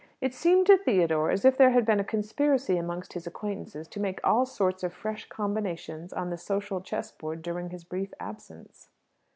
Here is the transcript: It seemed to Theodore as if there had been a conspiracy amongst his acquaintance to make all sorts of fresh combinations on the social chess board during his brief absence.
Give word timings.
It 0.19 0.33
seemed 0.33 0.65
to 0.65 0.79
Theodore 0.79 1.29
as 1.29 1.45
if 1.45 1.57
there 1.57 1.69
had 1.69 1.85
been 1.85 1.99
a 1.99 2.03
conspiracy 2.03 2.75
amongst 2.75 3.13
his 3.13 3.27
acquaintance 3.27 3.87
to 3.87 3.99
make 3.99 4.19
all 4.23 4.47
sorts 4.47 4.81
of 4.81 4.93
fresh 4.95 5.29
combinations 5.29 6.11
on 6.11 6.31
the 6.31 6.39
social 6.39 6.81
chess 6.81 7.11
board 7.11 7.43
during 7.43 7.69
his 7.69 7.83
brief 7.83 8.11
absence. 8.19 8.89